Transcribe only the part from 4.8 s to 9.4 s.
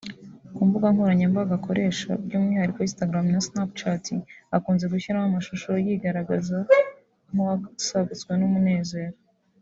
gushyiraho amashusho yigaragaza nk’uwasagutswe n’umunezero